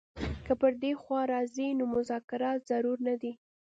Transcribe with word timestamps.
که 0.45 0.53
پر 0.61 0.73
دې 0.81 0.91
خوا 1.01 1.21
راځي 1.33 1.67
نو 1.77 1.83
مذاکرات 1.95 2.59
ضرور 2.71 2.97
نه 3.07 3.15
دي. 3.21 3.31